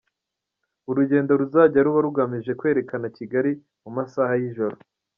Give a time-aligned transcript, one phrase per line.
[0.89, 3.51] Urugendo ruzajya ruba rugamije kwerekana Kigali
[3.83, 4.75] mu masaha y’ijoro.